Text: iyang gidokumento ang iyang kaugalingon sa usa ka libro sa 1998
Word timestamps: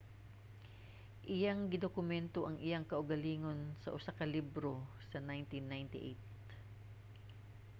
iyang 1.35 1.61
gidokumento 1.73 2.39
ang 2.45 2.57
iyang 2.67 2.85
kaugalingon 2.91 3.59
sa 3.83 3.93
usa 3.97 4.11
ka 4.17 4.25
libro 4.35 4.73
sa 5.09 5.19
1998 5.29 6.17